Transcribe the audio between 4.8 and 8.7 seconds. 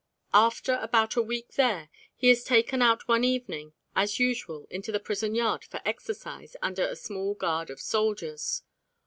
the prison yard for exercise under a small guard of soldiers.